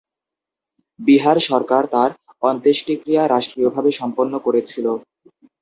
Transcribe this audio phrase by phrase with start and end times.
[0.99, 2.11] বিহার সরকার তার
[2.43, 4.85] অন্ত্যেষ্টিক্রিয়া রাষ্ট্রীয়ভাবে সম্পন্ন করেছিল।